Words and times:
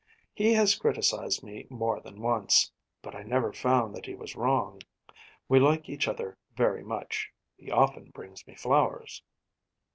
He 0.33 0.53
has 0.53 0.73
criticized 0.73 1.43
me 1.43 1.67
more 1.69 1.99
than 1.99 2.21
once; 2.23 2.71
but 3.03 3.13
I 3.13 3.21
never 3.21 3.53
found 3.53 3.93
that 3.93 4.07
he 4.07 4.15
was 4.15 4.35
wrong. 4.35 4.81
We 5.47 5.59
like 5.59 5.89
each 5.89 6.07
other 6.07 6.39
very 6.55 6.83
much. 6.83 7.29
He 7.55 7.69
often 7.69 8.09
brings 8.09 8.47
me 8.47 8.55
flowers. 8.55 9.21